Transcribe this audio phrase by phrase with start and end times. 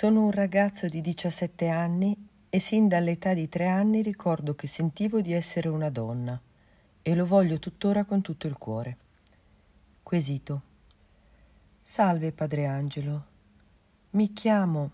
[0.00, 2.16] Sono un ragazzo di 17 anni
[2.48, 6.40] e sin dall'età di tre anni ricordo che sentivo di essere una donna
[7.02, 8.96] e lo voglio tuttora con tutto il cuore.
[10.02, 10.62] Quesito.
[11.82, 13.24] Salve, padre Angelo.
[14.12, 14.90] Mi chiamo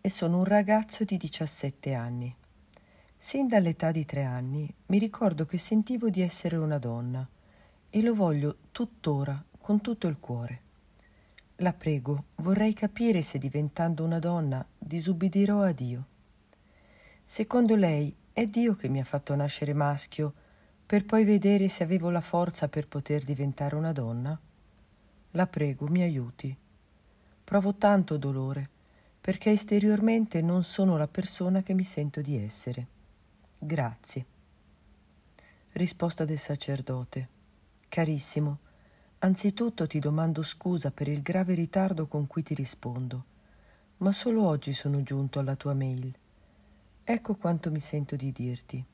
[0.00, 2.32] e sono un ragazzo di 17 anni.
[3.16, 7.28] Sin dall'età di tre anni mi ricordo che sentivo di essere una donna
[7.90, 10.65] e lo voglio tuttora con tutto il cuore.
[11.60, 16.06] La prego, vorrei capire se diventando una donna disubbidirò a Dio.
[17.24, 20.34] Secondo lei è Dio che mi ha fatto nascere maschio
[20.84, 24.38] per poi vedere se avevo la forza per poter diventare una donna?
[25.30, 26.54] La prego, mi aiuti.
[27.42, 28.68] Provo tanto dolore
[29.18, 32.86] perché esteriormente non sono la persona che mi sento di essere.
[33.58, 34.26] Grazie.
[35.72, 37.28] Risposta del sacerdote.
[37.88, 38.58] Carissimo,
[39.18, 43.24] anzitutto ti domando scusa per il grave ritardo con cui ti rispondo,
[43.98, 46.14] ma solo oggi sono giunto alla tua mail.
[47.02, 48.84] Ecco quanto mi sento di dirti.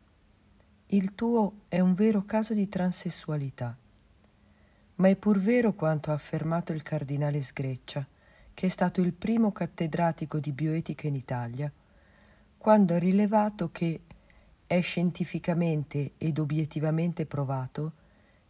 [0.87, 3.77] Il tuo è un vero caso di transessualità.
[4.97, 8.07] Ma è pur vero quanto ha affermato il cardinale Sgreccia,
[8.55, 11.73] che è stato il primo cattedratico di bioetica in Italia,
[12.59, 14.03] quando ha rilevato che
[14.67, 17.93] è scientificamente ed obiettivamente provato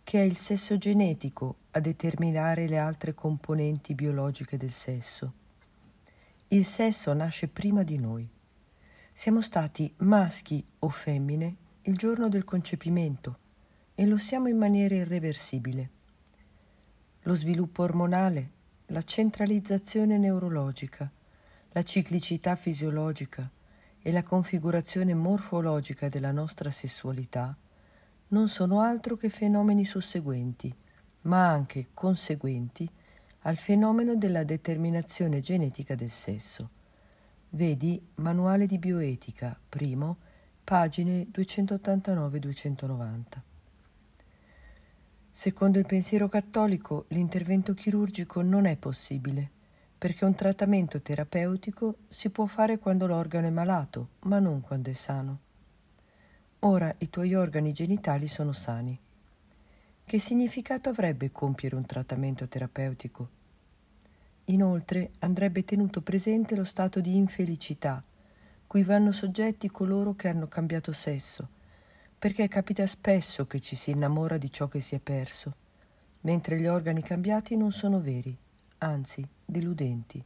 [0.05, 5.33] che è il sesso genetico a determinare le altre componenti biologiche del sesso.
[6.49, 8.29] Il sesso nasce prima di noi.
[9.13, 13.39] Siamo stati maschi o femmine il giorno del concepimento
[13.95, 15.91] e lo siamo in maniera irreversibile.
[17.23, 18.51] Lo sviluppo ormonale,
[18.87, 21.11] la centralizzazione neurologica,
[21.71, 23.49] la ciclicità fisiologica
[24.03, 27.57] e la configurazione morfologica della nostra sessualità
[28.33, 30.75] non sono altro che fenomeni susseguenti,
[31.23, 32.89] ma anche conseguenti
[33.43, 36.71] al fenomeno della determinazione genetica del sesso.
[37.51, 40.17] Vedi Manuale di bioetica, primo,
[40.65, 43.21] pagine 289-290.
[45.31, 49.51] Secondo il pensiero cattolico, l'intervento chirurgico non è possibile,
[49.99, 54.95] perché un trattamento terapeutico si può fare quando l'organo è malato, ma non quando è
[54.95, 55.51] sano.
[56.65, 58.97] Ora i tuoi organi genitali sono sani.
[60.05, 63.29] Che significato avrebbe compiere un trattamento terapeutico?
[64.45, 68.01] Inoltre andrebbe tenuto presente lo stato di infelicità
[68.69, 71.49] cui vanno soggetti coloro che hanno cambiato sesso,
[72.17, 75.55] perché capita spesso che ci si innamora di ciò che si è perso,
[76.21, 78.39] mentre gli organi cambiati non sono veri,
[78.79, 80.25] anzi deludenti.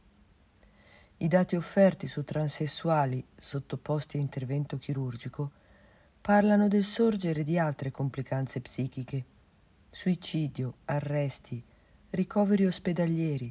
[1.17, 5.65] I dati offerti su transessuali sottoposti a intervento chirurgico
[6.27, 9.23] parlano del sorgere di altre complicanze psichiche,
[9.89, 11.63] suicidio, arresti,
[12.09, 13.49] ricoveri ospedalieri,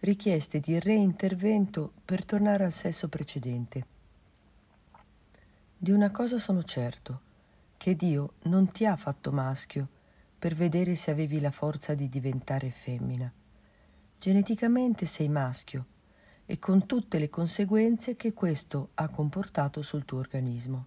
[0.00, 3.86] richieste di reintervento per tornare al sesso precedente.
[5.78, 7.20] Di una cosa sono certo,
[7.76, 9.86] che Dio non ti ha fatto maschio
[10.36, 13.32] per vedere se avevi la forza di diventare femmina.
[14.18, 15.86] Geneticamente sei maschio
[16.44, 20.86] e con tutte le conseguenze che questo ha comportato sul tuo organismo.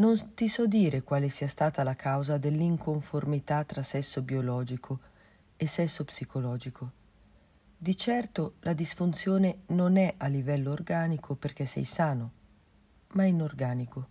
[0.00, 4.98] Non ti so dire quale sia stata la causa dell'inconformità tra sesso biologico
[5.58, 6.90] e sesso psicologico.
[7.76, 12.32] Di certo la disfunzione non è a livello organico perché sei sano
[13.08, 14.08] ma inorganico.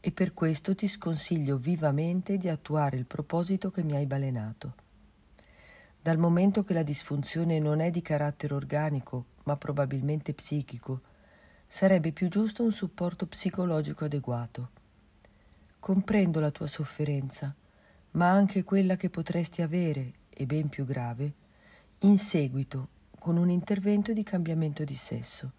[0.00, 4.74] E per questo ti sconsiglio vivamente di attuare il proposito che mi hai balenato.
[6.02, 11.02] Dal momento che la disfunzione non è di carattere organico, ma probabilmente psichico,
[11.72, 14.70] sarebbe più giusto un supporto psicologico adeguato.
[15.78, 17.54] Comprendo la tua sofferenza,
[18.12, 21.32] ma anche quella che potresti avere, e ben più grave,
[22.00, 25.52] in seguito con un intervento di cambiamento di sesso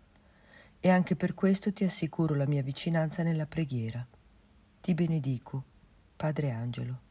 [0.82, 4.06] e anche per questo ti assicuro la mia vicinanza nella preghiera.
[4.82, 5.64] Ti benedico,
[6.18, 7.11] Padre Angelo.